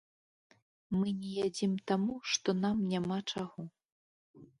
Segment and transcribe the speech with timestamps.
[1.01, 3.61] Мы не ядзім таму, што нам няма чаго.